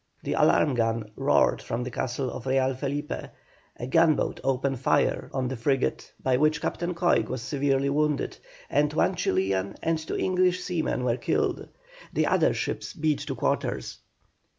[0.23, 3.11] The alarm gun roared from the castle of Real Felipe;
[3.77, 8.91] a gunboat opened fire on the frigate, by which Captain Coig was severely wounded, and
[8.93, 11.67] one Chilian and two English seamen were killed.
[12.13, 13.99] The other ships beat to quarters.